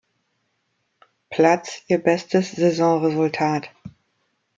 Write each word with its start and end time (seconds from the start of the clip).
Platz 1.29 1.83
ihr 1.87 1.99
bestes 1.99 2.53
Saisonresultat. 2.53 3.69